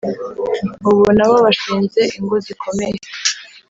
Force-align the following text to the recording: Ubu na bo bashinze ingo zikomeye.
Ubu 0.89 1.05
na 1.17 1.25
bo 1.29 1.35
bashinze 1.45 2.01
ingo 2.17 2.35
zikomeye. 2.45 2.97